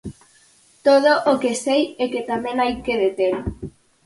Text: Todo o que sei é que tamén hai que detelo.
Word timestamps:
Todo 0.87 1.11
o 1.31 1.33
que 1.41 1.51
sei 1.65 1.81
é 2.03 2.05
que 2.13 2.21
tamén 2.31 2.55
hai 2.59 2.73
que 2.85 2.95
detelo. 3.03 3.41